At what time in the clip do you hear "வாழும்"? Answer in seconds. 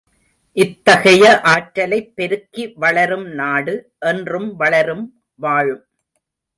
5.35-5.85